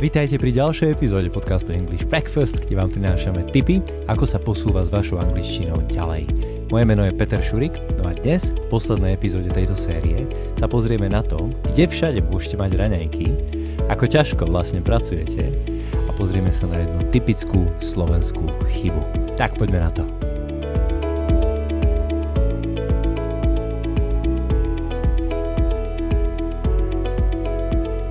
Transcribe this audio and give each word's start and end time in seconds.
Vítajte 0.00 0.40
pri 0.40 0.56
ďalšej 0.56 0.96
epizóde 0.96 1.28
podcastu 1.28 1.76
English 1.76 2.08
Breakfast, 2.08 2.56
kde 2.56 2.72
vám 2.72 2.88
prinášame 2.88 3.44
tipy, 3.52 3.84
ako 4.08 4.24
sa 4.24 4.40
posúva 4.40 4.80
s 4.80 4.88
vašou 4.88 5.20
angličtinou 5.20 5.76
ďalej. 5.92 6.24
Moje 6.72 6.84
meno 6.88 7.04
je 7.04 7.12
Peter 7.12 7.44
Šurik, 7.44 7.76
no 8.00 8.08
a 8.08 8.16
dnes, 8.16 8.48
v 8.48 8.64
poslednej 8.72 9.12
epizóde 9.12 9.52
tejto 9.52 9.76
série, 9.76 10.24
sa 10.56 10.64
pozrieme 10.72 11.12
na 11.12 11.20
to, 11.20 11.52
kde 11.68 11.84
všade 11.84 12.24
môžete 12.32 12.56
mať 12.56 12.80
raňajky, 12.80 13.26
ako 13.92 14.08
ťažko 14.08 14.48
vlastne 14.48 14.80
pracujete 14.80 15.52
a 15.92 16.10
pozrieme 16.16 16.48
sa 16.48 16.64
na 16.64 16.80
jednu 16.80 17.04
typickú 17.12 17.68
slovenskú 17.84 18.48
chybu. 18.72 19.36
Tak 19.36 19.60
poďme 19.60 19.84
na 19.84 19.92
to. 19.92 20.19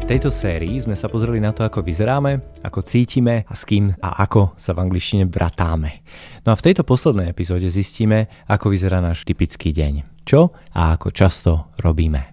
Tejto 0.10 0.34
sérii 0.34 0.74
sme 0.82 0.98
sa 0.98 1.06
pozreli 1.06 1.38
na 1.38 1.54
to, 1.54 1.62
ako 1.62 1.86
vyzeráme, 1.86 2.42
ako 2.66 2.82
cítime 2.82 3.46
a 3.46 3.54
s 3.54 3.62
kým 3.62 3.94
a 4.02 4.26
ako 4.26 4.58
sa 4.58 4.74
v 4.74 4.82
angličtine 4.82 5.30
bratáme. 5.30 6.02
No 6.50 6.50
a 6.50 6.58
v 6.58 6.66
tejto 6.66 6.82
poslednej 6.82 7.30
epizóde 7.30 7.70
zistíme, 7.70 8.26
ako 8.50 8.74
vyzerá 8.74 9.06
náš 9.06 9.22
typický 9.22 9.70
deň. 9.70 10.26
Čo 10.26 10.50
a 10.74 10.98
ako 10.98 11.14
často 11.14 11.70
robíme. 11.78 12.26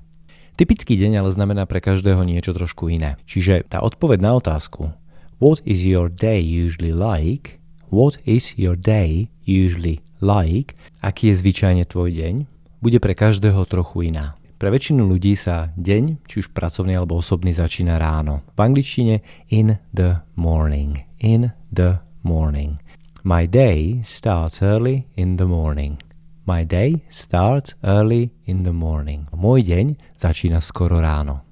Typický 0.57 0.97
deň 0.97 1.21
ale 1.21 1.29
znamená 1.29 1.69
pre 1.69 1.85
každého 1.85 2.25
niečo 2.25 2.57
trošku 2.57 2.89
iné. 2.89 3.21
Čiže 3.29 3.69
tá 3.69 3.85
odpoveď 3.85 4.25
na 4.25 4.41
otázku 4.41 4.97
What 5.37 5.61
is 5.69 5.85
your 5.85 6.09
day 6.09 6.41
usually 6.41 6.97
like? 6.97 7.61
What 7.93 8.17
is 8.25 8.57
your 8.57 8.81
day 8.81 9.29
usually 9.45 10.01
like? 10.25 10.73
Aký 11.05 11.29
je 11.29 11.45
zvyčajne 11.45 11.85
tvoj 11.85 12.09
deň? 12.09 12.35
Bude 12.81 13.05
pre 13.05 13.13
každého 13.13 13.69
trochu 13.69 14.09
iná. 14.09 14.33
Pre 14.57 14.73
väčšinu 14.73 15.05
ľudí 15.05 15.37
sa 15.37 15.69
deň, 15.77 16.25
či 16.25 16.41
už 16.41 16.57
pracovný 16.57 16.97
alebo 16.97 17.21
osobný, 17.21 17.53
začína 17.53 18.01
ráno. 18.01 18.41
V 18.57 18.65
angličtine 18.65 19.21
in 19.53 19.77
the 19.93 20.25
morning. 20.33 21.05
In 21.21 21.53
the 21.69 22.01
morning. 22.25 22.81
My 23.21 23.45
day 23.45 24.01
starts 24.01 24.65
early 24.65 25.05
in 25.13 25.37
the 25.37 25.45
morning. 25.45 26.01
My 26.49 26.65
day 26.65 27.05
starts 27.13 27.77
early 27.85 28.33
in 28.49 28.65
the 28.65 28.73
morning. 28.73 29.29
Môj 29.37 29.61
deň 29.61 30.17
začína 30.17 30.65
skoro 30.65 31.05
ráno. 31.05 31.45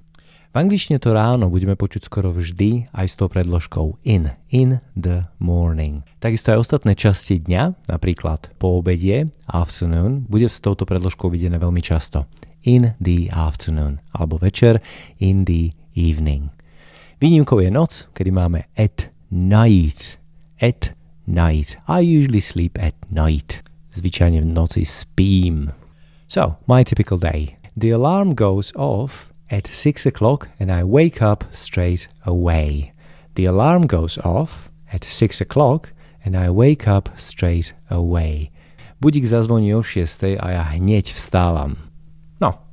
V 0.54 0.64
angličtine 0.64 0.96
to 0.96 1.12
ráno 1.12 1.52
budeme 1.52 1.76
počuť 1.76 2.08
skoro 2.08 2.32
vždy 2.32 2.88
aj 2.88 3.04
s 3.04 3.18
tou 3.20 3.28
predložkou 3.28 4.00
in, 4.08 4.32
in 4.48 4.80
the 4.96 5.28
morning. 5.36 6.08
Takisto 6.24 6.56
aj 6.56 6.64
ostatné 6.64 6.96
časti 6.96 7.36
dňa, 7.36 7.84
napríklad 7.84 8.56
po 8.56 8.80
obedie, 8.80 9.28
afternoon, 9.44 10.24
bude 10.24 10.48
s 10.48 10.64
touto 10.64 10.88
predložkou 10.88 11.28
videné 11.28 11.60
veľmi 11.60 11.84
často 11.84 12.24
in 12.64 12.94
the 13.00 13.30
afternoon, 13.30 14.00
alebo 14.12 14.38
večer 14.38 14.80
in 15.20 15.44
the 15.44 15.72
evening. 15.94 16.50
Výnimkou 17.20 17.60
je 17.60 17.70
noc, 17.70 18.08
kedy 18.12 18.32
máme 18.32 18.64
at 18.76 19.08
night. 19.30 20.18
At 20.60 20.92
night. 21.26 21.76
I 21.88 22.00
usually 22.00 22.40
sleep 22.40 22.78
at 22.80 22.94
night. 23.10 23.62
Zvyčajne 23.94 24.42
v 24.42 24.48
noci 24.50 24.84
spím. 24.84 25.70
So, 26.26 26.58
my 26.66 26.82
typical 26.82 27.18
day. 27.18 27.56
The 27.76 27.90
alarm 27.94 28.34
goes 28.34 28.72
off 28.74 29.32
at 29.50 29.66
6 29.66 30.06
o'clock 30.06 30.48
and 30.58 30.70
I 30.70 30.82
wake 30.84 31.22
up 31.22 31.44
straight 31.52 32.08
away. 32.26 32.92
The 33.34 33.46
alarm 33.46 33.86
goes 33.86 34.18
off 34.18 34.70
at 34.92 35.04
6 35.04 35.40
o'clock 35.40 35.92
and 36.24 36.36
I 36.36 36.50
wake 36.50 36.88
up 36.88 37.08
straight 37.16 37.74
away. 37.90 38.50
Budík 39.00 39.24
zazvoní 39.24 39.74
o 39.74 39.82
6 39.82 40.22
a 40.40 40.50
ja 40.50 40.62
hneď 40.62 41.12
vstávam. 41.12 41.83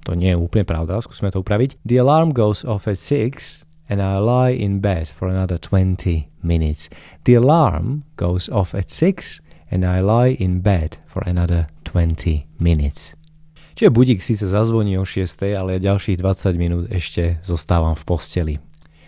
To 0.09 0.17
nie 0.17 0.33
je 0.33 0.41
úplne 0.41 0.66
pravda, 0.66 1.02
skúsme 1.02 1.30
to 1.30 1.45
upraviť. 1.45 1.77
The 1.85 2.02
alarm 2.02 2.33
goes 2.33 2.66
off 2.66 2.89
at 2.89 2.97
6 2.97 3.66
and 3.91 3.99
I 4.02 4.17
lie 4.17 4.55
in 4.55 4.80
bed 4.80 5.11
for 5.11 5.27
another 5.27 5.59
20 5.59 6.31
minutes. 6.41 6.89
The 7.27 7.38
alarm 7.38 8.07
goes 8.17 8.49
off 8.49 8.73
at 8.73 8.89
6 8.89 9.44
and 9.69 9.85
I 9.85 10.01
lie 10.01 10.34
in 10.40 10.61
bed 10.66 10.97
for 11.06 11.22
another 11.28 11.69
20 11.85 12.47
minutes. 12.57 13.19
Čiže 13.75 13.90
budík 13.90 14.19
síce 14.22 14.47
zazvoní 14.47 15.00
o 15.00 15.06
6, 15.07 15.41
ale 15.56 15.79
ďalších 15.79 16.17
20 16.19 16.53
minút 16.59 16.84
ešte 16.91 17.40
zostávam 17.41 17.95
v 17.95 18.03
posteli. 18.03 18.56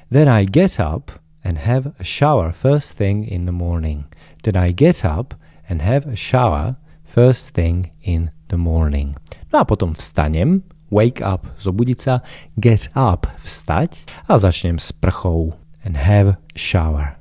Then 0.09 0.31
I 0.31 0.45
get 0.47 0.79
up 0.79 1.11
and 1.43 1.59
have 1.67 1.91
a 1.99 2.05
shower 2.05 2.55
first 2.55 2.95
thing 2.95 3.27
in 3.27 3.45
the 3.45 3.55
morning. 3.55 4.07
Then 4.43 4.55
I 4.55 4.71
get 4.71 5.03
up 5.03 5.35
and 5.67 5.83
have 5.83 6.07
a 6.07 6.15
shower 6.15 6.79
first 7.03 7.53
thing 7.53 7.91
in 8.01 8.31
the 8.47 8.57
morning. 8.57 9.15
No 9.51 9.61
a 9.61 9.67
potom 9.67 9.93
vstanem 9.93 10.63
wake 10.93 11.25
up, 11.25 11.49
zobudiť 11.57 11.97
sa, 11.97 12.21
get 12.61 12.93
up, 12.93 13.25
vstať 13.41 14.05
a 14.29 14.37
začnem 14.37 14.77
s 14.77 14.93
prchou 14.93 15.57
and 15.81 15.97
have 15.97 16.37
shower. 16.53 17.17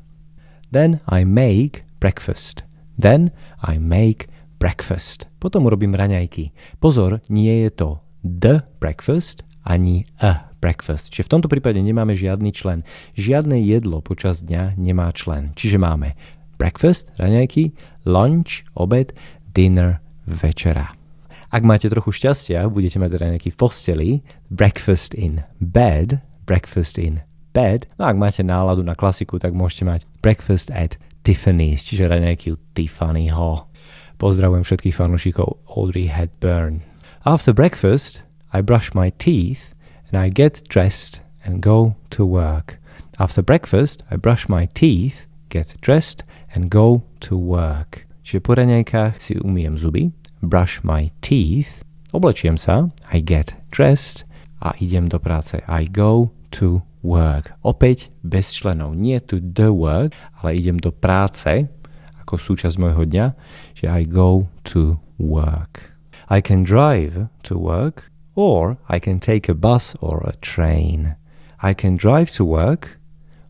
Then 0.68 1.00
I 1.08 1.24
make 1.24 1.88
breakfast. 1.96 2.68
Then 3.00 3.32
I 3.64 3.80
make 3.80 4.28
breakfast. 4.60 5.26
Potom 5.40 5.66
urobím 5.66 5.96
raňajky. 5.96 6.52
Pozor, 6.78 7.24
nie 7.32 7.64
je 7.64 7.70
to 7.72 7.88
the 8.20 8.62
breakfast 8.78 9.42
ani 9.66 10.06
a 10.20 10.52
breakfast. 10.62 11.10
Čiže 11.10 11.26
v 11.26 11.32
tomto 11.38 11.48
prípade 11.50 11.82
nemáme 11.82 12.14
žiadny 12.14 12.54
člen. 12.54 12.86
Žiadne 13.18 13.58
jedlo 13.58 13.98
počas 13.98 14.46
dňa 14.46 14.78
nemá 14.78 15.10
člen. 15.10 15.50
Čiže 15.58 15.82
máme 15.82 16.14
breakfast, 16.62 17.10
raňajky, 17.18 17.74
lunch, 18.06 18.62
obed, 18.78 19.10
dinner, 19.50 19.98
večera. 20.30 21.01
Ak 21.52 21.68
máte 21.68 21.84
trochu 21.92 22.16
šťastia, 22.16 22.64
budete 22.72 22.96
mať 22.96 23.10
teda 23.12 23.26
nejaký 23.36 23.52
posteli, 23.52 24.24
breakfast 24.48 25.12
in 25.12 25.44
bed, 25.60 26.24
breakfast 26.48 26.96
in 26.96 27.20
bed. 27.52 27.84
No 28.00 28.08
ak 28.08 28.16
máte 28.16 28.40
náladu 28.40 28.80
na 28.80 28.96
klasiku, 28.96 29.36
tak 29.36 29.52
môžete 29.52 29.84
mať 29.84 30.00
breakfast 30.24 30.72
at 30.72 30.96
Tiffany's, 31.20 31.84
čiže 31.84 32.08
u 32.48 32.56
Tiffanyho. 32.72 33.68
Pozdravujem 34.16 34.64
všetkých 34.64 34.96
fanúšikov 34.96 35.60
Audrey 35.68 36.08
Hepburn. 36.08 36.80
After 37.28 37.52
breakfast, 37.52 38.24
I 38.48 38.64
brush 38.64 38.96
my 38.96 39.12
teeth 39.20 39.76
and 40.08 40.16
I 40.16 40.32
get 40.32 40.64
dressed 40.72 41.20
and 41.44 41.60
go 41.60 42.00
to 42.16 42.24
work. 42.24 42.80
After 43.20 43.44
breakfast, 43.44 44.00
I 44.08 44.16
brush 44.16 44.48
my 44.48 44.72
teeth, 44.72 45.28
get 45.52 45.76
dressed 45.84 46.24
and 46.56 46.72
go 46.72 47.04
to 47.28 47.36
work. 47.36 48.08
Čiže 48.24 48.40
po 48.40 48.56
raňajkách 48.56 49.20
si 49.20 49.36
umiem 49.36 49.76
zuby, 49.76 50.16
brush 50.42 50.82
my 50.82 51.08
teeth, 51.22 51.86
oblečiem 52.10 52.58
sa, 52.58 52.90
I 53.14 53.22
get 53.22 53.54
dressed 53.70 54.26
a 54.60 54.74
idem 54.82 55.08
do 55.08 55.22
práce. 55.22 55.62
I 55.70 55.86
go 55.86 56.34
to 56.58 56.82
work. 57.00 57.54
Opäť 57.62 58.10
bez 58.26 58.52
členov. 58.52 58.98
Nie 58.98 59.22
to 59.22 59.38
the 59.38 59.70
work, 59.70 60.12
ale 60.42 60.58
idem 60.58 60.78
do 60.78 60.90
práce 60.90 61.70
ako 62.22 62.38
súčasť 62.38 62.78
môjho 62.78 63.04
dňa, 63.06 63.26
že 63.74 63.86
I 63.90 64.06
go 64.06 64.50
to 64.70 65.02
work. 65.18 65.94
I 66.30 66.38
can 66.40 66.62
drive 66.62 67.28
to 67.44 67.54
work 67.58 68.08
or 68.38 68.78
I 68.88 69.02
can 69.02 69.18
take 69.18 69.50
a 69.50 69.56
bus 69.58 69.98
or 69.98 70.22
a 70.24 70.38
train. 70.38 71.18
I 71.60 71.74
can 71.74 71.98
drive 71.98 72.30
to 72.38 72.46
work 72.46 73.02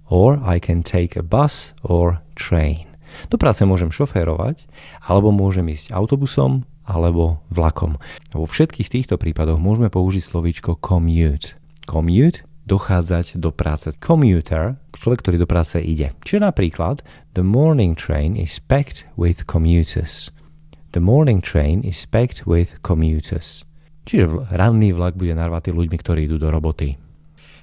or 0.09 0.41
I 0.43 0.59
can 0.59 0.83
take 0.83 1.17
a 1.17 1.25
bus 1.25 1.77
or 1.85 2.21
train. 2.35 2.93
Do 3.29 3.37
práce 3.37 3.61
môžem 3.69 3.93
šoférovať, 3.93 4.65
alebo 5.05 5.29
môžem 5.29 5.69
ísť 5.69 5.93
autobusom, 5.93 6.65
alebo 6.93 7.41
vlakom. 7.49 7.97
Vo 8.37 8.45
všetkých 8.45 8.93
týchto 8.93 9.17
prípadoch 9.17 9.57
môžeme 9.57 9.89
použiť 9.89 10.21
slovíčko 10.21 10.77
commute. 10.77 11.57
Commute 11.89 12.45
dochádzať 12.69 13.43
do 13.43 13.51
práce. 13.51 13.91
Commuter, 13.99 14.79
človek, 14.95 15.25
ktorý 15.25 15.37
do 15.43 15.49
práce 15.51 15.83
ide. 15.83 16.15
Čiže 16.23 16.47
napríklad, 16.47 17.03
the 17.35 17.43
morning 17.43 17.99
train 17.99 18.39
is 18.39 18.63
packed 18.63 19.09
with 19.19 19.49
commuters. 19.51 20.31
The 20.93 21.03
morning 21.03 21.41
train 21.43 21.83
is 21.83 22.05
packed 22.07 22.47
with 22.47 22.79
commuters. 22.85 23.67
Čiže 24.05 24.53
ranný 24.55 24.95
vlak 24.95 25.15
bude 25.15 25.35
narvatý 25.35 25.71
ľuďmi, 25.73 25.97
ktorí 25.99 26.21
idú 26.27 26.37
do 26.39 26.51
roboty. 26.51 26.99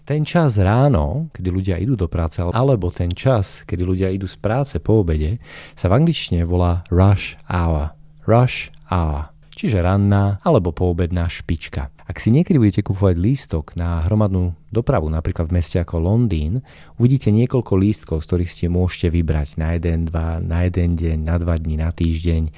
Ten 0.07 0.25
čas 0.25 0.57
ráno, 0.57 1.29
kedy 1.37 1.49
ľudia 1.53 1.75
idú 1.77 1.93
do 1.93 2.09
práce, 2.09 2.41
alebo 2.41 2.89
ten 2.89 3.13
čas, 3.13 3.61
kedy 3.69 3.85
ľudia 3.85 4.09
idú 4.09 4.25
z 4.25 4.41
práce 4.41 4.75
po 4.81 5.05
obede, 5.05 5.37
sa 5.77 5.85
v 5.85 6.01
angličtine 6.01 6.41
volá 6.49 6.81
rush 6.89 7.37
hour. 7.45 7.93
Rush 8.25 8.73
hour 8.89 9.33
čiže 9.59 9.83
ranná 9.83 10.39
alebo 10.39 10.71
poobedná 10.71 11.27
špička. 11.27 11.91
Ak 12.07 12.23
si 12.23 12.31
niekedy 12.31 12.55
budete 12.55 12.79
kupovať 12.87 13.19
lístok 13.19 13.75
na 13.75 13.99
hromadnú 14.07 14.55
dopravu, 14.71 15.11
napríklad 15.11 15.51
v 15.51 15.59
meste 15.59 15.83
ako 15.83 15.99
Londýn, 15.99 16.63
uvidíte 16.95 17.27
niekoľko 17.27 17.73
lístkov, 17.75 18.23
z 18.23 18.27
ktorých 18.31 18.51
ste 18.55 18.65
môžete 18.71 19.11
vybrať 19.11 19.59
na 19.59 19.75
jeden, 19.75 20.07
dva, 20.07 20.39
na 20.39 20.63
jeden 20.63 20.95
deň, 20.95 21.17
na 21.27 21.35
dva 21.35 21.59
dní, 21.59 21.75
na 21.75 21.91
týždeň. 21.91 22.55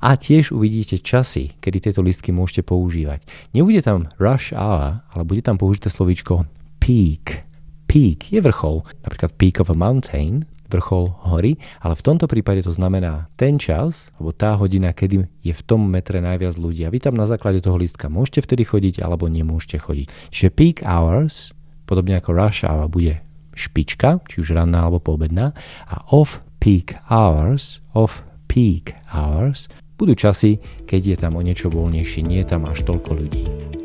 A 0.00 0.16
tiež 0.16 0.56
uvidíte 0.56 0.96
časy, 0.96 1.60
kedy 1.60 1.92
tieto 1.92 2.00
lístky 2.00 2.32
môžete 2.32 2.64
používať. 2.64 3.20
Nebude 3.52 3.84
tam 3.84 4.08
rush 4.16 4.56
hour, 4.56 5.04
ale 5.12 5.22
bude 5.28 5.44
tam 5.44 5.60
použité 5.60 5.92
slovíčko 5.92 6.48
peak. 6.80 7.44
Peak 7.84 8.32
je 8.32 8.40
vrchol, 8.40 8.80
napríklad 9.04 9.36
peak 9.36 9.60
of 9.60 9.68
a 9.68 9.76
mountain, 9.76 10.48
vrchol 10.70 11.10
hory, 11.26 11.58
ale 11.82 11.98
v 11.98 12.04
tomto 12.06 12.30
prípade 12.30 12.62
to 12.62 12.70
znamená 12.70 13.26
ten 13.34 13.58
čas, 13.58 14.14
alebo 14.16 14.30
tá 14.30 14.54
hodina, 14.54 14.94
kedy 14.94 15.26
je 15.42 15.54
v 15.54 15.62
tom 15.66 15.82
metre 15.90 16.22
najviac 16.22 16.54
ľudí. 16.54 16.86
A 16.86 16.92
vy 16.94 17.02
tam 17.02 17.18
na 17.18 17.26
základe 17.26 17.58
toho 17.58 17.74
lístka 17.74 18.06
môžete 18.06 18.46
vtedy 18.46 18.62
chodiť, 18.62 19.02
alebo 19.02 19.26
nemôžete 19.26 19.82
chodiť. 19.82 20.06
Čiže 20.30 20.48
peak 20.54 20.76
hours, 20.86 21.50
podobne 21.84 22.16
ako 22.16 22.30
rush 22.30 22.62
hour, 22.62 22.86
bude 22.86 23.18
špička, 23.58 24.22
či 24.30 24.40
už 24.40 24.54
ranná 24.54 24.86
alebo 24.86 25.02
poobedná, 25.02 25.52
a 25.90 26.06
off-peak 26.14 26.96
hours, 27.10 27.82
off-peak 27.92 28.94
hours, 29.10 29.66
budú 29.98 30.16
časy, 30.16 30.62
keď 30.88 31.02
je 31.04 31.16
tam 31.18 31.36
o 31.36 31.44
niečo 31.44 31.68
voľnejšie, 31.68 32.24
nie 32.24 32.40
je 32.40 32.48
tam 32.56 32.64
až 32.64 32.86
toľko 32.88 33.10
ľudí. 33.20 33.79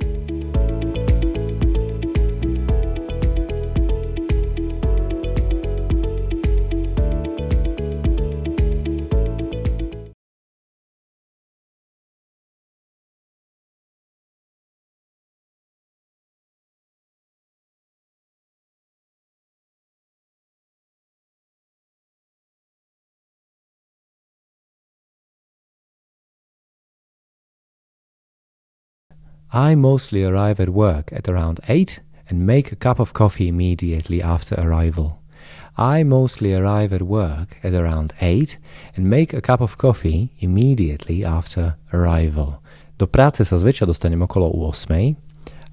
I 29.53 29.75
mostly 29.75 30.23
arrive 30.23 30.59
at 30.59 30.69
work 30.69 31.13
at 31.13 31.27
around 31.27 31.59
8 31.67 32.01
and 32.29 32.45
make 32.45 32.71
a 32.71 32.75
cup 32.75 32.99
of 32.99 33.13
coffee 33.13 33.47
immediately 33.47 34.21
after 34.21 34.55
arrival. 34.57 35.21
I 35.77 36.03
mostly 36.03 36.53
arrive 36.53 36.93
at 36.93 37.03
work 37.03 37.57
at 37.63 37.73
around 37.73 38.13
8 38.21 38.57
and 38.95 39.09
make 39.09 39.33
a 39.33 39.41
cup 39.41 39.61
of 39.61 39.77
coffee 39.77 40.31
immediately 40.39 41.23
after 41.23 41.75
arrival. 41.93 42.63
Do 42.97 43.05
práce 43.11 43.43
sa 43.43 43.59
zväčša 43.59 43.85
dostanem 43.85 44.23
okolo 44.23 44.47
8 44.49 45.19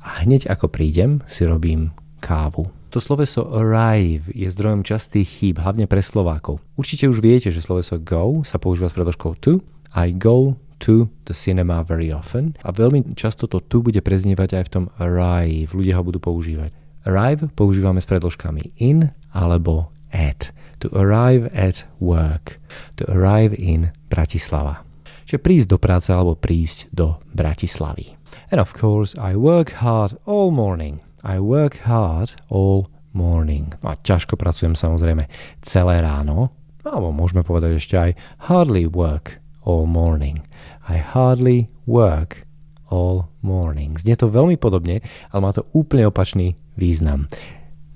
a 0.02 0.08
hneď 0.26 0.50
ako 0.50 0.68
prídem 0.68 1.22
si 1.30 1.46
robím 1.46 1.94
kávu. 2.18 2.66
To 2.92 3.00
sloveso 3.00 3.48
arrive 3.56 4.28
je 4.36 4.52
zdrojom 4.52 4.84
častých 4.84 5.24
chýb, 5.24 5.56
hlavne 5.62 5.88
pre 5.88 6.04
Slovákov. 6.04 6.60
Určite 6.76 7.08
už 7.08 7.24
viete, 7.24 7.48
že 7.48 7.64
sloveso 7.64 7.96
go 7.96 8.44
sa 8.44 8.60
používa 8.60 8.92
s 8.92 8.96
predložkou 8.98 9.38
to. 9.40 9.64
I 9.96 10.12
go 10.12 10.60
to 10.82 11.08
the 11.30 11.34
cinema 11.34 11.86
very 11.86 12.10
often 12.10 12.58
a 12.66 12.74
veľmi 12.74 13.14
často 13.14 13.46
to 13.46 13.62
tu 13.62 13.86
bude 13.86 14.02
preznievať 14.02 14.50
aj 14.58 14.64
v 14.66 14.72
tom 14.74 14.84
arrive. 14.98 15.70
Ľudia 15.70 15.98
ho 15.98 16.02
budú 16.02 16.18
používať. 16.18 16.74
Arrive 17.06 17.50
používame 17.54 18.02
s 18.02 18.10
predložkami 18.10 18.82
in 18.82 19.14
alebo 19.30 19.94
at. 20.10 20.50
To 20.82 20.90
arrive 20.90 21.46
at 21.54 21.86
work. 22.02 22.58
To 22.98 23.06
arrive 23.06 23.54
in 23.54 23.94
Bratislava. 24.10 24.82
Čiže 25.22 25.38
prísť 25.38 25.68
do 25.70 25.78
práce 25.78 26.10
alebo 26.10 26.34
prísť 26.34 26.90
do 26.90 27.22
Bratislavy. 27.30 28.18
And 28.50 28.58
of 28.58 28.74
course, 28.74 29.14
I 29.14 29.38
work 29.38 29.78
hard 29.78 30.18
all 30.26 30.50
morning. 30.50 30.98
I 31.22 31.38
work 31.38 31.86
hard 31.86 32.34
all 32.50 32.90
morning. 33.14 33.70
No 33.82 33.94
a 33.94 33.98
ťažko 33.98 34.34
pracujem 34.34 34.74
samozrejme 34.74 35.30
celé 35.62 36.02
ráno, 36.02 36.50
alebo 36.82 37.14
môžeme 37.14 37.46
povedať 37.46 37.78
ešte 37.78 37.94
aj 37.94 38.10
hardly 38.50 38.90
work 38.90 39.41
all 39.64 39.86
morning. 39.86 40.42
I 40.88 40.98
hardly 40.98 41.70
work 41.86 42.46
all 42.90 43.32
morning. 43.40 43.96
Znie 43.96 44.18
to 44.20 44.28
veľmi 44.28 44.60
podobne, 44.60 45.00
ale 45.32 45.40
má 45.40 45.50
to 45.56 45.64
úplne 45.72 46.06
opačný 46.06 46.54
význam. 46.76 47.26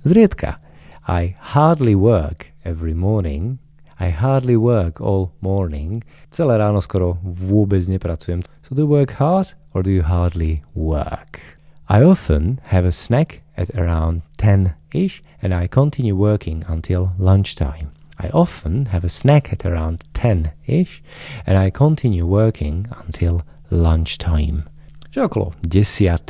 Zriedka. 0.07 0.63
I 1.07 1.39
hardly 1.55 1.95
work 1.95 2.51
every 2.67 2.95
morning. 2.95 3.63
I 4.03 4.11
hardly 4.11 4.59
work 4.59 5.01
all 5.01 5.33
morning. 5.41 6.03
Celé 6.35 6.59
ráno 6.59 6.83
skoro 6.83 7.23
vôbec 7.23 7.87
nepracujem. 7.87 8.43
So 8.61 8.75
do 8.75 8.85
you 8.85 8.91
work 8.91 9.17
hard 9.23 9.55
or 9.73 9.87
do 9.87 9.95
you 9.95 10.03
hardly 10.03 10.67
work? 10.75 11.39
I 11.87 12.03
often 12.03 12.59
have 12.75 12.83
a 12.83 12.91
snack 12.91 13.47
at 13.55 13.71
around 13.79 14.27
10-ish 14.43 15.23
and 15.41 15.55
I 15.55 15.71
continue 15.71 16.19
working 16.19 16.67
until 16.67 17.15
lunchtime. 17.17 17.95
I 18.17 18.33
often 18.33 18.89
have 18.91 19.05
a 19.05 19.13
snack 19.13 19.53
at 19.53 19.65
around 19.69 20.05
10 20.15 20.53
ish 20.67 21.03
and 21.45 21.59
I 21.59 21.71
continue 21.71 22.25
working 22.25 22.89
until 23.05 23.45
lunchtime. 23.71 24.65
Že 25.13 25.29
okolo 25.29 25.47
10. 25.65 26.25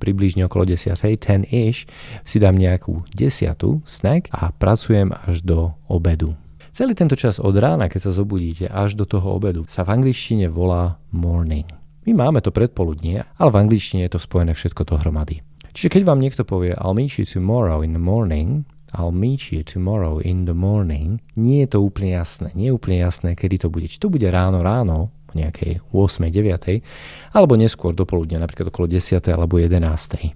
približne 0.00 0.48
okolo 0.48 0.64
10. 0.64 0.96
10 0.96 1.52
ish 1.52 1.84
si 2.24 2.36
dám 2.40 2.56
nejakú 2.56 3.04
desiatu 3.12 3.84
snack 3.84 4.32
a 4.32 4.50
pracujem 4.50 5.12
až 5.12 5.44
do 5.44 5.76
obedu. 5.86 6.34
Celý 6.70 6.94
tento 6.94 7.18
čas 7.18 7.42
od 7.42 7.52
rána, 7.58 7.90
keď 7.90 8.08
sa 8.08 8.12
zobudíte, 8.14 8.70
až 8.70 8.94
do 8.94 9.02
toho 9.02 9.34
obedu, 9.34 9.66
sa 9.66 9.82
v 9.82 10.00
angličtine 10.00 10.46
volá 10.46 11.02
morning. 11.10 11.66
My 12.06 12.14
máme 12.26 12.40
to 12.40 12.54
predpoludnie, 12.54 13.26
ale 13.36 13.50
v 13.52 13.60
angličtine 13.60 14.06
je 14.06 14.16
to 14.16 14.22
spojené 14.22 14.54
všetko 14.56 14.86
dohromady. 14.86 15.42
Čiže 15.70 15.92
keď 15.92 16.02
vám 16.06 16.22
niekto 16.22 16.42
povie 16.42 16.74
I'll 16.78 16.96
meet 16.96 17.18
you 17.18 17.26
tomorrow 17.26 17.82
in 17.82 17.94
the 17.94 18.02
morning, 18.02 18.66
I'll 18.94 19.14
meet 19.14 19.54
you 19.54 19.62
tomorrow 19.62 20.18
in 20.18 20.44
the 20.44 20.56
morning, 20.56 21.22
nie 21.38 21.62
je 21.62 21.78
to 21.78 21.78
úplne 21.84 22.18
jasné. 22.18 22.50
Nie 22.58 22.74
je 22.74 22.76
úplne 22.76 22.98
jasné, 22.98 23.38
kedy 23.38 23.66
to 23.66 23.68
bude. 23.70 23.86
Či 23.86 24.02
to 24.02 24.10
bude 24.10 24.26
ráno, 24.26 24.66
ráno, 24.66 25.14
o 25.30 25.32
nejakej 25.38 25.78
8, 25.94 26.26
9, 26.26 26.82
alebo 27.38 27.54
neskôr 27.54 27.94
do 27.94 28.02
poludnia, 28.02 28.42
napríklad 28.42 28.74
okolo 28.74 28.90
10 28.90 29.22
alebo 29.30 29.62
11. 29.62 30.34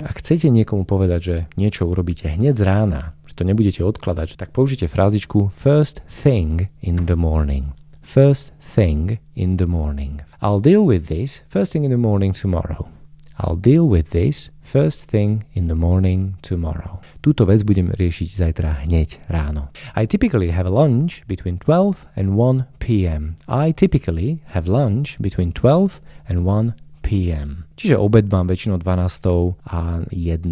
Ak 0.00 0.16
chcete 0.18 0.48
niekomu 0.48 0.88
povedať, 0.88 1.20
že 1.20 1.36
niečo 1.60 1.86
urobíte 1.86 2.32
hneď 2.32 2.56
z 2.56 2.64
rána, 2.64 3.02
že 3.28 3.36
to 3.36 3.44
nebudete 3.44 3.84
odkladať, 3.84 4.40
tak 4.40 4.50
použite 4.50 4.88
frázičku 4.88 5.52
first 5.52 6.00
thing 6.08 6.72
in 6.80 6.96
the 7.04 7.16
morning. 7.16 7.76
First 8.00 8.56
thing 8.58 9.22
in 9.36 9.60
the 9.60 9.70
morning. 9.70 10.24
I'll 10.42 10.58
deal 10.58 10.82
with 10.82 11.06
this 11.06 11.46
first 11.46 11.70
thing 11.76 11.84
in 11.84 11.92
the 11.94 12.00
morning 12.00 12.34
tomorrow. 12.34 12.99
I'll 13.40 13.56
deal 13.56 13.88
with 13.88 14.12
this 14.12 14.52
first 14.60 15.08
thing 15.08 15.48
in 15.56 15.66
the 15.66 15.74
morning 15.74 16.36
tomorrow. 16.44 17.00
Túto 17.24 17.48
vec 17.48 17.64
budem 17.64 17.88
riešiť 17.88 18.28
zajtra 18.36 18.84
hneď 18.84 19.16
ráno. 19.32 19.72
I 19.96 20.04
typically 20.04 20.52
have 20.52 20.68
lunch 20.68 21.24
between 21.24 21.56
12 21.56 22.04
and 22.20 22.36
1 22.36 22.68
p.m. 22.84 23.40
I 23.48 23.72
typically 23.72 24.44
have 24.52 24.68
lunch 24.68 25.16
between 25.16 25.56
12 25.56 26.04
and 26.28 26.44
1 26.44 26.76
p.m. 27.00 27.64
Čiže 27.80 27.96
obed 27.96 28.28
mám 28.28 28.44
väčšinou 28.44 28.76
12 28.76 29.56
a 29.72 30.04
1. 30.12 30.44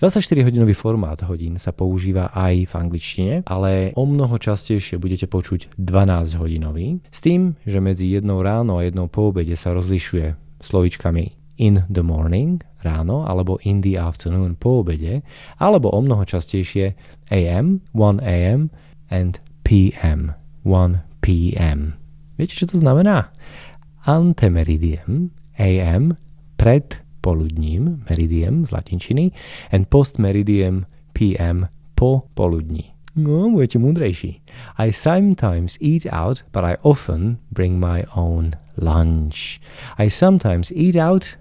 24-hodinový 0.00 0.72
formát 0.72 1.20
hodín 1.28 1.60
sa 1.60 1.76
používa 1.76 2.32
aj 2.32 2.66
v 2.66 2.72
angličtine, 2.72 3.34
ale 3.44 3.92
o 4.00 4.08
mnoho 4.08 4.40
častejšie 4.40 4.96
budete 4.96 5.28
počuť 5.28 5.76
12-hodinový, 5.76 7.04
s 7.12 7.20
tým, 7.20 7.60
že 7.68 7.84
medzi 7.84 8.16
jednou 8.16 8.40
ráno 8.40 8.80
a 8.80 8.88
jednou 8.88 9.12
po 9.12 9.28
obede 9.28 9.52
sa 9.60 9.76
rozlišuje 9.76 10.34
slovičkami 10.64 11.39
in 11.60 11.84
the 11.92 12.00
morning, 12.00 12.64
ráno, 12.80 13.28
alebo 13.28 13.60
in 13.68 13.84
the 13.84 14.00
afternoon, 14.00 14.56
po 14.56 14.80
obede, 14.80 15.20
alebo 15.60 15.92
o 15.92 16.00
mnoho 16.00 16.24
častejšie 16.24 16.96
AM, 17.28 17.84
1 17.92 18.24
AM 18.24 18.72
and 19.12 19.44
PM, 19.68 20.32
1 20.64 21.04
PM. 21.20 22.00
Viete, 22.40 22.56
čo 22.56 22.64
to 22.64 22.80
znamená? 22.80 23.28
Antemeridiem, 24.08 25.28
AM, 25.60 26.16
pred 26.56 27.04
poludním, 27.20 28.00
meridiem 28.08 28.64
z 28.64 28.72
latinčiny, 28.72 29.36
and 29.68 29.92
postmeridiem, 29.92 30.88
PM, 31.12 31.68
po 31.92 32.24
poludní. 32.32 32.96
No, 33.16 33.50
budete 33.50 33.78
múdrejší. 33.78 34.40
I 34.78 34.92
sometimes 34.92 35.76
eat 35.80 36.06
out, 36.08 36.44
but 36.52 36.64
I 36.64 36.76
often 36.82 37.38
bring 37.52 37.76
my 37.76 38.04
own 38.16 38.56
lunch. 38.80 39.60
I 39.98 40.08
sometimes 40.08 40.72
eat 40.72 40.96
out, 40.96 41.36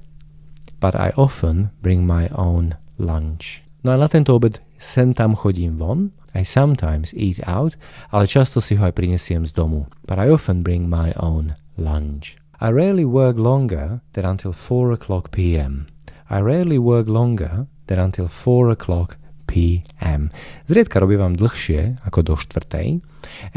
but 0.79 0.95
I 0.95 1.11
often 1.15 1.69
bring 1.83 2.07
my 2.07 2.31
own 2.33 2.75
lunch. 2.97 3.63
Na 3.83 3.95
tento 4.07 4.35
obed 4.35 4.59
sem 4.79 5.13
tam 5.13 5.35
chodím 5.35 5.77
von, 5.77 6.11
I 6.33 6.43
sometimes 6.43 7.13
eat 7.17 7.39
out, 7.47 7.75
ale 8.11 8.27
často 8.27 8.61
si 8.61 8.75
ho 8.75 8.85
aj 8.85 8.95
prinesiem 8.95 9.43
z 9.47 9.51
domu. 9.51 9.87
But 10.05 10.19
I 10.19 10.29
often 10.29 10.61
bring 10.61 10.87
my 10.87 11.11
own 11.17 11.55
lunch. 11.75 12.37
I 12.59 12.69
rarely 12.71 13.07
work 13.07 13.39
longer 13.39 14.03
than 14.13 14.25
until 14.27 14.51
4 14.51 14.91
o'clock 14.91 15.31
p.m. 15.31 15.87
I 16.29 16.43
rarely 16.43 16.77
work 16.77 17.07
longer 17.07 17.65
than 17.87 17.99
until 17.99 18.27
4 18.27 18.69
o'clock 18.69 19.17
p.m. 19.49 20.29
Zriedka 20.69 21.01
robím 21.01 21.33
dlhšie 21.33 21.97
ako 22.05 22.19
do 22.21 22.33
štvrtej. 22.37 23.01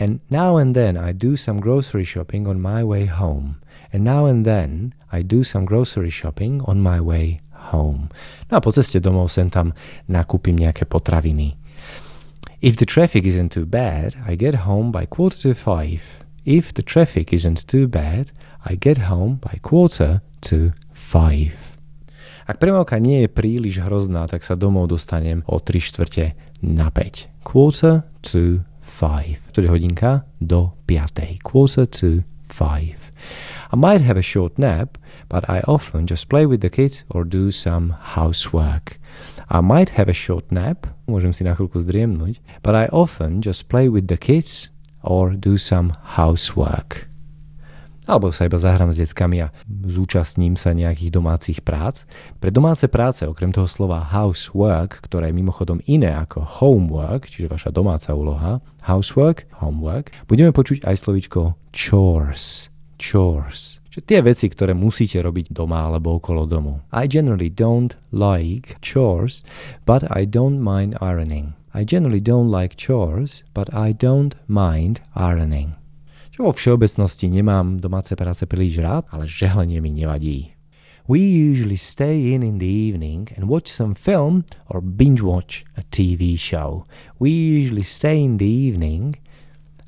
And 0.01 0.25
now 0.33 0.57
and 0.57 0.73
then 0.73 0.97
I 0.97 1.13
do 1.13 1.37
some 1.37 1.61
grocery 1.61 2.09
shopping 2.09 2.49
on 2.49 2.57
my 2.57 2.81
way 2.81 3.05
home. 3.05 3.61
And 3.93 4.09
now 4.09 4.25
and 4.25 4.49
then 4.49 4.97
I 5.13 5.21
do 5.21 5.45
some 5.45 5.69
grocery 5.69 6.09
shopping 6.09 6.65
on 6.65 6.81
my 6.81 6.97
way 6.97 7.45
home. 7.71 8.09
No 8.49 8.57
a 8.59 8.65
po 8.65 8.73
ceste 8.73 8.99
domov 9.05 9.29
sem 9.29 9.53
tam 9.53 9.77
nakúpim 10.09 10.57
nejaké 10.57 10.89
potraviny. 10.89 11.61
If 12.63 12.81
the 12.81 12.87
traffic 12.87 13.27
isn't 13.27 13.53
too 13.53 13.67
bad, 13.67 14.17
I 14.25 14.35
get 14.35 14.65
home 14.65 14.91
by 14.95 15.05
quarter 15.05 15.51
to 15.51 15.55
five. 15.55 16.25
If 16.47 16.73
the 16.73 16.83
traffic 16.83 17.33
isn't 17.33 17.69
too 17.69 17.87
bad, 17.87 18.33
I 18.65 18.75
get 18.75 19.11
home 19.11 19.39
by 19.43 19.59
quarter 19.63 20.23
to 20.49 20.73
five. 20.95 21.62
Ak 22.53 22.61
premávka 22.61 23.01
nie 23.01 23.25
je 23.25 23.33
príliš 23.33 23.81
hrozná, 23.81 24.29
tak 24.29 24.45
sa 24.45 24.61
domov 24.61 24.93
dostanem 24.93 25.41
o 25.49 25.57
3 25.57 25.73
štvrte 25.73 26.37
na 26.61 26.93
5. 26.93 27.41
Quarter 27.49 28.05
to 28.21 28.61
5. 28.85 29.57
To 29.57 29.65
je 29.65 29.73
hodinka 29.73 30.29
do 30.37 30.77
5. 30.85 31.41
Quarter 31.41 31.89
to 31.89 32.29
5. 32.53 33.73
I 33.73 33.77
might 33.81 34.05
have 34.05 34.21
a 34.21 34.27
short 34.27 34.61
nap, 34.61 35.01
but 35.33 35.49
I 35.49 35.65
often 35.65 36.05
just 36.05 36.29
play 36.29 36.45
with 36.45 36.61
the 36.61 36.69
kids 36.69 37.09
or 37.09 37.25
do 37.25 37.49
some 37.49 37.97
housework. 38.21 39.01
I 39.49 39.65
might 39.65 39.97
have 39.97 40.13
a 40.13 40.17
short 40.17 40.53
nap, 40.53 40.85
môžem 41.09 41.33
si 41.33 41.49
na 41.49 41.57
chvíľku 41.57 41.81
zdriemnúť, 41.81 42.37
but 42.61 42.77
I 42.77 42.93
often 42.93 43.41
just 43.41 43.73
play 43.73 43.89
with 43.89 44.13
the 44.13 44.21
kids 44.21 44.69
or 45.01 45.33
do 45.33 45.57
some 45.57 45.97
housework. 46.21 47.12
Alebo 48.13 48.29
sa 48.29 48.45
iba 48.45 48.61
zahrám 48.61 48.93
s 48.93 49.01
deckami 49.01 49.41
a 49.41 49.49
zúčastním 49.89 50.53
sa 50.53 50.77
nejakých 50.77 51.09
domácich 51.09 51.65
prác. 51.65 52.05
Pre 52.37 52.53
domáce 52.53 52.85
práce, 52.93 53.25
okrem 53.25 53.57
toho 53.57 53.65
slova 53.65 54.05
housework, 54.05 55.01
ktoré 55.09 55.33
je 55.33 55.41
mimochodom 55.41 55.81
iné 55.89 56.13
ako 56.13 56.45
homework, 56.45 57.33
čiže 57.33 57.49
vaša 57.49 57.73
domáca 57.73 58.13
úloha, 58.13 58.61
housework, 58.85 59.49
homework, 59.65 60.13
budeme 60.29 60.53
počuť 60.53 60.85
aj 60.85 60.97
slovičko 61.01 61.57
chores. 61.73 62.69
Chores. 63.01 63.81
Čiže 63.89 64.05
tie 64.05 64.21
veci, 64.21 64.53
ktoré 64.53 64.77
musíte 64.77 65.17
robiť 65.17 65.49
doma 65.49 65.89
alebo 65.89 66.21
okolo 66.21 66.45
domu. 66.45 66.85
I 66.93 67.09
generally 67.09 67.49
don't 67.49 67.97
like 68.13 68.77
chores, 68.85 69.41
but 69.89 70.05
I 70.13 70.29
don't 70.29 70.61
mind 70.61 71.01
ironing. 71.01 71.57
I 71.73 71.89
generally 71.89 72.21
don't 72.21 72.53
like 72.53 72.77
chores, 72.77 73.41
but 73.57 73.73
I 73.73 73.97
don't 73.97 74.37
mind 74.45 75.01
ironing. 75.17 75.81
Čo 76.33 76.49
vo 76.49 76.57
všeobecnosti 76.57 77.29
nemám 77.29 77.77
domáce 77.77 78.17
práce 78.17 78.49
príliš 78.49 78.81
rád, 78.81 79.05
ale 79.13 79.29
žehlenie 79.29 79.85
mi 79.85 79.93
nevadí. 79.93 80.57
We 81.05 81.21
usually 81.21 81.77
stay 81.77 82.33
in 82.33 82.41
in 82.41 82.57
the 82.57 82.73
evening 82.89 83.29
and 83.37 83.53
watch 83.53 83.69
some 83.69 83.93
film 83.93 84.49
or 84.73 84.81
binge 84.81 85.21
watch 85.21 85.69
a 85.77 85.85
TV 85.93 86.41
show. 86.41 86.89
We 87.21 87.29
usually 87.29 87.85
stay 87.85 88.17
in 88.17 88.41
the 88.41 88.49
evening 88.49 89.21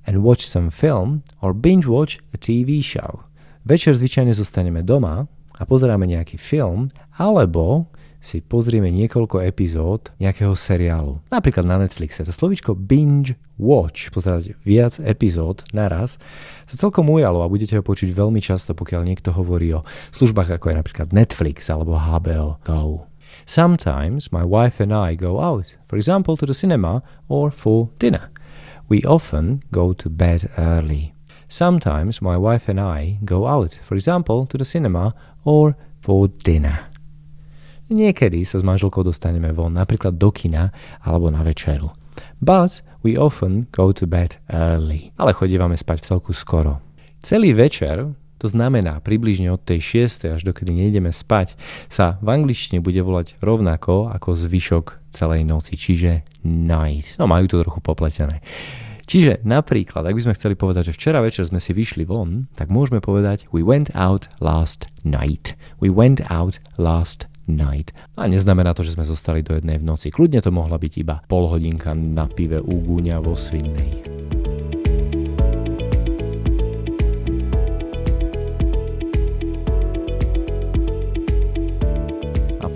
and 0.05 0.21
watch 0.21 0.45
some 0.45 0.69
film 0.69 1.25
or 1.41 1.57
binge 1.57 1.89
watch 1.89 2.21
a 2.35 2.37
TV 2.37 2.85
show. 2.85 3.25
Večer 3.65 3.97
zvyčajne 3.97 4.37
zostaneme 4.37 4.85
doma 4.85 5.25
a 5.57 5.63
pozeráme 5.65 6.05
nejaký 6.05 6.37
film, 6.37 6.93
alebo 7.17 7.89
si 8.25 8.41
pozrieme 8.41 8.89
niekoľko 8.89 9.45
epizód 9.45 10.09
nejakého 10.17 10.57
seriálu. 10.57 11.21
Napríklad 11.29 11.69
na 11.69 11.77
Netflixe. 11.77 12.25
To 12.25 12.33
slovičko 12.33 12.73
binge 12.73 13.37
watch, 13.61 14.09
pozerať 14.09 14.57
viac 14.65 14.97
epizód 15.05 15.61
naraz, 15.77 16.17
sa 16.65 16.89
celkom 16.89 17.13
ujalo 17.13 17.45
a 17.45 17.53
budete 17.53 17.77
ho 17.77 17.85
počuť 17.85 18.09
veľmi 18.17 18.41
často, 18.41 18.73
pokiaľ 18.73 19.05
niekto 19.05 19.29
hovorí 19.37 19.77
o 19.77 19.85
službách 20.17 20.57
ako 20.57 20.73
je 20.73 20.81
napríklad 20.81 21.09
Netflix 21.13 21.69
alebo 21.69 22.01
HBO 22.01 22.57
Go. 22.65 23.05
Sometimes 23.45 24.33
my 24.33 24.41
wife 24.41 24.81
and 24.81 24.97
I 24.97 25.21
go 25.21 25.45
out, 25.45 25.77
for 25.85 26.01
example 26.01 26.41
to 26.41 26.49
the 26.49 26.57
cinema 26.57 27.05
or 27.29 27.53
for 27.53 27.93
dinner. 28.01 28.33
We 28.89 29.05
often 29.05 29.61
go 29.69 29.93
to 29.93 30.09
bed 30.09 30.49
early. 30.57 31.13
Sometimes 31.49 32.25
my 32.25 32.41
wife 32.41 32.73
and 32.73 32.81
I 32.81 33.21
go 33.21 33.45
out, 33.45 33.77
for 33.85 34.01
example 34.01 34.49
to 34.49 34.57
the 34.57 34.65
cinema 34.65 35.13
or 35.45 35.77
for 36.01 36.29
dinner. 36.29 36.94
Niekedy 37.93 38.41
sa 38.49 38.57
s 38.61 38.65
manželkou 38.65 39.05
dostaneme 39.05 39.53
von, 39.53 39.73
napríklad 39.77 40.17
do 40.17 40.33
kina 40.33 40.73
alebo 41.05 41.29
na 41.29 41.45
večeru. 41.45 41.93
But 42.41 42.81
we 43.05 43.17
often 43.17 43.69
go 43.73 43.93
to 43.93 44.09
bed 44.09 44.41
early. 44.49 45.13
Ale 45.21 45.37
chodívame 45.37 45.77
spať 45.77 46.01
v 46.01 46.07
celku 46.15 46.33
skoro. 46.33 46.81
Celý 47.25 47.57
večer, 47.57 48.13
to 48.37 48.47
znamená 48.49 49.01
približne 49.01 49.49
od 49.49 49.65
tej 49.65 50.05
6. 50.09 50.37
až 50.37 50.45
dokedy 50.45 50.77
nejdeme 50.77 51.09
spať, 51.09 51.57
sa 51.89 52.21
v 52.21 52.29
angličtine 52.37 52.85
bude 52.85 53.01
volať 53.01 53.41
rovnako 53.41 54.13
ako 54.13 54.37
zvyšok 54.37 55.13
celej 55.13 55.49
noci, 55.49 55.77
čiže 55.77 56.25
night. 56.45 57.17
No 57.17 57.25
majú 57.25 57.49
to 57.49 57.65
trochu 57.65 57.81
popletené. 57.81 58.45
Čiže 59.05 59.45
napríklad, 59.45 60.01
ak 60.01 60.17
by 60.17 60.25
sme 60.25 60.37
chceli 60.37 60.57
povedať, 60.57 60.89
že 60.89 60.97
včera 60.97 61.21
večer 61.21 61.45
sme 61.45 61.61
si 61.61 61.77
vyšli 61.77 62.09
von, 62.09 62.49
tak 62.57 62.73
môžeme 62.73 63.05
povedať 63.05 63.45
we 63.53 63.61
went 63.61 63.93
out 63.93 64.33
last 64.41 64.89
night. 65.05 65.53
We 65.77 65.93
went 65.93 66.25
out 66.33 66.57
last 66.81 67.29
night. 67.49 67.95
A 68.17 68.29
neznamená 68.29 68.73
to, 68.73 68.85
že 68.85 68.97
sme 68.97 69.09
zostali 69.09 69.41
do 69.41 69.57
jednej 69.57 69.81
v 69.81 69.87
noci. 69.87 70.13
Kľudne 70.13 70.45
to 70.45 70.53
mohla 70.53 70.77
byť 70.77 70.93
iba 71.01 71.21
pol 71.25 71.49
hodinka 71.49 71.93
na 71.95 72.29
pive 72.29 72.61
u 72.61 72.75
Gúňa 72.81 73.21
vo 73.23 73.33
Svinnej. 73.33 74.15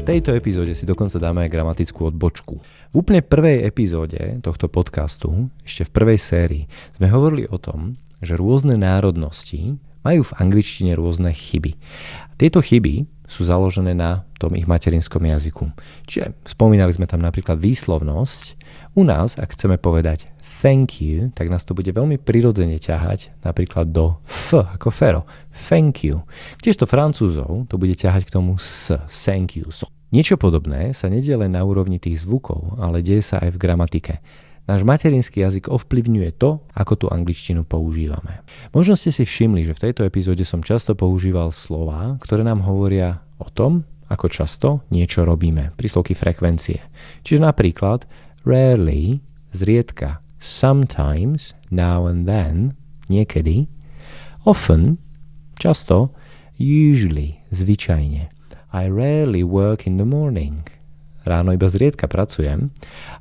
Tejto 0.09 0.33
epizóde 0.33 0.73
si 0.73 0.89
dokonca 0.89 1.21
dáme 1.21 1.45
aj 1.45 1.53
gramatickú 1.53 2.09
odbočku. 2.09 2.65
V 2.65 2.95
úplne 2.97 3.21
prvej 3.21 3.69
epizóde 3.69 4.41
tohto 4.41 4.65
podcastu, 4.65 5.53
ešte 5.61 5.85
v 5.85 5.93
prvej 5.93 6.17
sérii, 6.17 6.65
sme 6.97 7.13
hovorili 7.13 7.45
o 7.53 7.61
tom, 7.61 7.93
že 8.25 8.33
rôzne 8.33 8.81
národnosti 8.81 9.77
majú 10.01 10.25
v 10.25 10.37
angličtine 10.41 10.97
rôzne 10.97 11.37
chyby. 11.37 11.77
Tieto 12.41 12.65
chyby 12.65 13.05
sú 13.29 13.45
založené 13.45 13.93
na 13.93 14.25
tom 14.41 14.57
ich 14.57 14.65
materinskom 14.65 15.21
jazyku. 15.21 15.69
Čiže 16.09 16.33
spomínali 16.49 16.91
sme 16.97 17.05
tam 17.05 17.21
napríklad 17.21 17.61
výslovnosť. 17.61 18.57
U 18.97 19.05
nás, 19.05 19.37
ak 19.37 19.53
chceme 19.53 19.77
povedať 19.77 20.33
thank 20.59 20.99
you, 20.99 21.31
tak 21.37 21.53
nás 21.53 21.63
to 21.63 21.77
bude 21.77 21.93
veľmi 21.93 22.19
prirodzene 22.19 22.81
ťahať 22.81 23.31
napríklad 23.47 23.93
do 23.95 24.19
f 24.27 24.59
ako 24.59 24.89
fero. 24.91 25.23
Thank 25.53 26.03
you. 26.03 26.27
Kdežto 26.59 26.89
francúzov 26.89 27.69
to 27.71 27.79
bude 27.79 27.95
ťahať 27.95 28.27
k 28.27 28.35
tomu 28.35 28.59
s, 28.59 28.91
thank 29.07 29.55
you. 29.55 29.71
So. 29.71 29.87
Niečo 30.09 30.41
podobné 30.41 30.97
sa 30.97 31.13
nedie 31.13 31.37
len 31.37 31.53
na 31.53 31.63
úrovni 31.63 32.01
tých 32.01 32.25
zvukov, 32.25 32.81
ale 32.81 33.05
deje 33.05 33.21
sa 33.21 33.45
aj 33.45 33.55
v 33.55 33.61
gramatike. 33.61 34.15
Náš 34.69 34.85
materinský 34.85 35.41
jazyk 35.41 35.73
ovplyvňuje 35.73 36.37
to, 36.37 36.61
ako 36.77 36.93
tú 37.01 37.07
angličtinu 37.09 37.65
používame. 37.65 38.45
Možno 38.77 39.01
ste 39.01 39.09
si 39.09 39.25
všimli, 39.25 39.65
že 39.65 39.73
v 39.73 39.89
tejto 39.89 40.05
epizóde 40.05 40.45
som 40.45 40.61
často 40.61 40.93
používal 40.93 41.49
slova, 41.57 42.21
ktoré 42.21 42.45
nám 42.45 42.61
hovoria 42.69 43.25
o 43.41 43.49
tom, 43.49 43.89
ako 44.13 44.29
často 44.29 44.69
niečo 44.93 45.25
robíme, 45.25 45.73
príslovky 45.73 46.13
frekvencie. 46.13 46.85
Čiže 47.25 47.49
napríklad 47.49 48.05
rarely, 48.45 49.25
zriedka, 49.57 50.21
sometimes, 50.37 51.57
now 51.73 52.05
and 52.05 52.29
then, 52.29 52.77
niekedy, 53.09 53.73
often, 54.45 55.01
často, 55.57 56.13
usually, 56.61 57.41
zvyčajne. 57.49 58.29
I 58.69 58.85
rarely 58.93 59.41
work 59.41 59.89
in 59.89 59.97
the 59.97 60.05
morning. 60.05 60.69
Ráno 61.25 61.57
iba 61.57 61.73
zriedka 61.73 62.05
pracujem. 62.05 62.69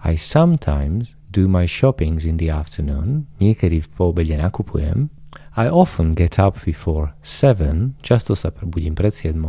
I 0.03 0.19
sometimes 0.19 1.16
do 1.31 1.47
my 1.47 1.67
shoppings 1.67 2.25
in 2.25 2.37
the 2.37 2.49
afternoon, 2.49 3.27
niekedy 3.39 3.83
po 3.95 4.09
obede 4.15 4.37
nakupujem, 4.37 5.11
I 5.57 5.73
often 5.73 6.13
get 6.13 6.37
up 6.37 6.53
before 6.61 7.17
7, 7.25 7.97
často 8.05 8.37
sa 8.37 8.53
prebudím 8.53 8.93
pred 8.93 9.09
7, 9.09 9.41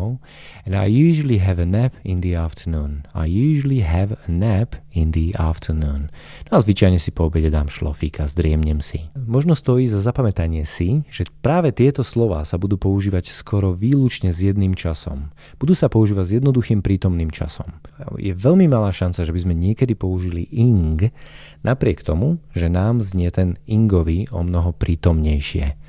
and 0.64 0.72
I 0.72 0.88
usually 0.88 1.36
have 1.36 1.60
a 1.60 1.68
nap 1.68 1.92
in 2.00 2.24
the 2.24 2.32
afternoon. 2.32 3.04
I 3.12 3.28
usually 3.28 3.84
have 3.84 4.16
a 4.16 4.28
nap 4.32 4.80
in 4.96 5.12
the 5.12 5.36
afternoon. 5.36 6.08
No 6.48 6.56
a 6.56 6.64
zvyčajne 6.64 6.96
si 6.96 7.12
po 7.12 7.28
obede 7.28 7.52
dám 7.52 7.68
šlofík 7.68 8.24
a 8.24 8.26
zdriemnem 8.26 8.80
si. 8.80 9.12
Možno 9.20 9.52
stojí 9.52 9.84
za 9.84 10.00
zapamätanie 10.00 10.64
si, 10.64 11.04
že 11.12 11.28
práve 11.44 11.76
tieto 11.76 12.00
slova 12.00 12.40
sa 12.48 12.56
budú 12.56 12.80
používať 12.80 13.28
skoro 13.28 13.76
výlučne 13.76 14.32
s 14.32 14.40
jedným 14.40 14.72
časom. 14.72 15.28
Budú 15.60 15.76
sa 15.76 15.92
používať 15.92 16.24
s 16.24 16.34
jednoduchým 16.40 16.80
prítomným 16.80 17.28
časom. 17.28 17.68
Je 18.16 18.32
veľmi 18.32 18.64
malá 18.64 18.96
šanca, 18.96 19.28
že 19.28 19.34
by 19.36 19.40
sme 19.44 19.52
niekedy 19.52 19.92
použili 19.92 20.48
ing, 20.56 21.12
napriek 21.60 22.00
tomu, 22.00 22.40
že 22.56 22.72
nám 22.72 23.04
znie 23.04 23.28
ten 23.28 23.60
ingový 23.68 24.24
o 24.32 24.40
mnoho 24.40 24.72
prítomnejšie. 24.72 25.84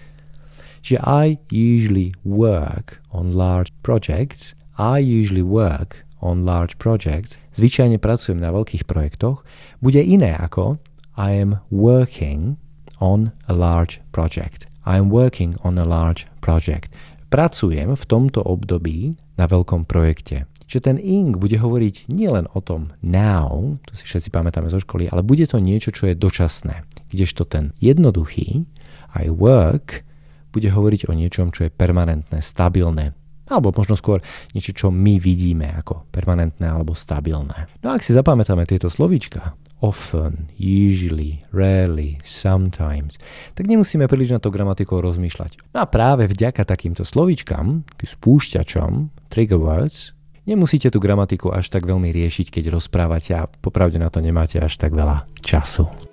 Čiže 0.90 1.06
I 1.06 1.38
usually 1.54 2.18
work 2.26 2.98
on 3.14 3.30
large 3.38 3.70
projects. 3.86 4.58
I 4.74 4.98
usually 4.98 5.46
work 5.46 6.02
on 6.18 6.50
large 6.50 6.82
projects. 6.82 7.38
Zvyčajne 7.54 8.02
pracujem 8.02 8.42
na 8.42 8.50
veľkých 8.50 8.90
projektoch. 8.90 9.46
Bude 9.86 10.02
iné 10.02 10.34
ako 10.34 10.82
I 11.14 11.38
am 11.38 11.62
working 11.70 12.58
on 12.98 13.38
a 13.46 13.54
large 13.54 14.02
project. 14.10 14.66
I 14.82 14.98
am 14.98 15.14
working 15.14 15.54
on 15.62 15.78
a 15.78 15.86
large 15.86 16.26
project. 16.42 16.90
Pracujem 17.30 17.94
v 17.94 18.04
tomto 18.10 18.42
období 18.42 19.14
na 19.38 19.46
veľkom 19.46 19.86
projekte. 19.86 20.50
Čiže 20.66 20.90
ten 20.90 20.98
ing 20.98 21.38
bude 21.38 21.62
hovoriť 21.62 22.10
nielen 22.10 22.50
o 22.58 22.66
tom 22.66 22.98
now, 23.06 23.78
to 23.86 23.94
si 23.94 24.10
všetci 24.10 24.34
pamätáme 24.34 24.74
zo 24.74 24.82
školy, 24.82 25.06
ale 25.06 25.22
bude 25.22 25.46
to 25.46 25.62
niečo, 25.62 25.94
čo 25.94 26.10
je 26.10 26.18
dočasné. 26.18 26.82
Kdežto 27.14 27.46
ten 27.46 27.78
jednoduchý 27.78 28.66
I 29.14 29.30
work 29.30 30.09
bude 30.50 30.70
hovoriť 30.70 31.10
o 31.10 31.14
niečom, 31.14 31.54
čo 31.54 31.68
je 31.68 31.74
permanentné, 31.74 32.42
stabilné. 32.42 33.14
Alebo 33.50 33.74
možno 33.74 33.98
skôr 33.98 34.22
niečo, 34.54 34.78
čo 34.78 34.88
my 34.94 35.18
vidíme 35.18 35.74
ako 35.74 36.06
permanentné 36.14 36.70
alebo 36.70 36.94
stabilné. 36.94 37.66
No 37.82 37.90
a 37.90 37.98
ak 37.98 38.06
si 38.06 38.14
zapamätáme 38.14 38.70
tieto 38.70 38.94
slovíčka, 38.94 39.58
often, 39.82 40.54
usually, 40.60 41.42
rarely, 41.50 42.22
sometimes, 42.22 43.18
tak 43.58 43.66
nemusíme 43.66 44.06
príliš 44.06 44.38
na 44.38 44.40
to 44.44 44.54
gramatikou 44.54 45.02
rozmýšľať. 45.02 45.74
No 45.74 45.82
a 45.82 45.90
práve 45.90 46.30
vďaka 46.30 46.62
takýmto 46.62 47.02
slovíčkam, 47.02 47.82
k 47.90 48.02
spúšťačom, 48.06 49.10
trigger 49.34 49.58
words, 49.58 50.14
nemusíte 50.46 50.94
tú 50.94 51.02
gramatiku 51.02 51.50
až 51.50 51.74
tak 51.74 51.90
veľmi 51.90 52.12
riešiť, 52.12 52.54
keď 52.54 52.76
rozprávate 52.76 53.34
a 53.34 53.50
popravde 53.50 53.98
na 53.98 54.14
to 54.14 54.22
nemáte 54.22 54.62
až 54.62 54.78
tak 54.78 54.94
veľa 54.94 55.26
času. 55.42 56.09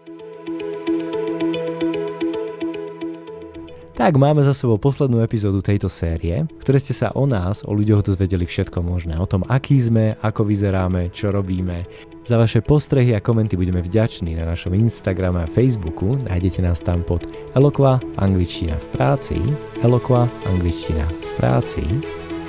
Tak 3.97 4.21
máme 4.21 4.45
za 4.45 4.53
sebou 4.53 4.77
poslednú 4.77 5.25
epizódu 5.25 5.65
tejto 5.65 5.89
série, 5.89 6.45
v 6.45 6.61
ktorej 6.61 6.85
ste 6.85 6.93
sa 6.93 7.17
o 7.17 7.25
nás, 7.25 7.65
o 7.65 7.73
ľuďoch 7.73 8.13
dozvedeli 8.13 8.45
všetko 8.45 8.85
možné. 8.85 9.17
O 9.17 9.25
tom, 9.25 9.41
aký 9.49 9.81
sme, 9.81 10.21
ako 10.21 10.45
vyzeráme, 10.45 11.09
čo 11.17 11.33
robíme. 11.33 11.89
Za 12.29 12.37
vaše 12.37 12.61
postrehy 12.61 13.17
a 13.17 13.25
komenty 13.25 13.57
budeme 13.57 13.81
vďační 13.81 14.37
na 14.37 14.53
našom 14.53 14.77
Instagrame 14.77 15.41
a 15.41 15.49
Facebooku. 15.49 16.21
Nájdete 16.29 16.61
nás 16.61 16.85
tam 16.85 17.01
pod 17.09 17.25
Eloqua 17.57 17.97
angličtina 18.21 18.77
v 18.77 18.89
práci, 18.93 19.41
Eloqua 19.81 20.29
angličtina 20.45 21.09
v 21.09 21.33
práci, 21.41 21.81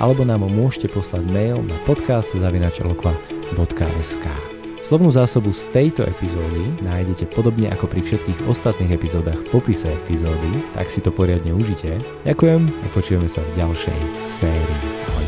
alebo 0.04 0.28
nám 0.28 0.44
môžete 0.52 0.92
poslať 0.92 1.24
mail 1.32 1.64
na 1.64 1.80
podcast.eloqua.sk. 1.88 4.57
Slovnú 4.82 5.10
zásobu 5.12 5.50
z 5.52 5.68
tejto 5.74 6.06
epizódy 6.06 6.80
nájdete 6.80 7.28
podobne 7.34 7.68
ako 7.68 7.90
pri 7.90 8.00
všetkých 8.00 8.46
ostatných 8.46 8.94
epizódach 8.94 9.36
v 9.44 9.50
popise 9.52 9.90
epizódy, 9.92 10.64
tak 10.72 10.88
si 10.88 11.02
to 11.02 11.12
poriadne 11.12 11.52
užite. 11.52 11.98
Ďakujem 12.24 12.62
a 12.72 12.86
počujeme 12.94 13.28
sa 13.28 13.42
v 13.42 13.50
ďalšej 13.58 14.00
sérii. 14.24 14.78
Ahojte. 15.12 15.27